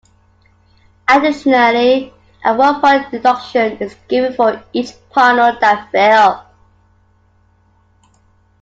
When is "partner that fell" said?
5.11-6.47